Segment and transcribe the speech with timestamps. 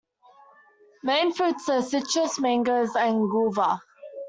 [1.03, 3.83] Main fruits are citrus, mangoes and guava.